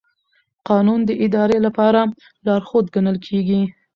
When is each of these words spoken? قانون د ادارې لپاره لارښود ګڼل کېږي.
قانون 0.69 0.99
د 1.05 1.11
ادارې 1.25 1.57
لپاره 1.65 2.01
لارښود 2.45 2.85
ګڼل 2.95 3.17
کېږي. 3.27 3.61